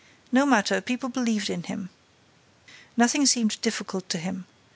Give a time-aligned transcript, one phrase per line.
[0.31, 1.91] No matter, people believed in him!
[2.97, 4.47] Nothing seemed difficult to him.